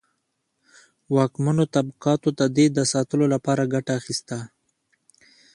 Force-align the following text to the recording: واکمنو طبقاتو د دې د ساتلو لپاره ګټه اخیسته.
واکمنو 1.15 1.63
طبقاتو 1.75 2.29
د 2.39 2.41
دې 2.55 2.65
د 2.77 2.79
ساتلو 2.93 3.25
لپاره 3.33 3.69
ګټه 3.73 3.91
اخیسته. 3.99 4.37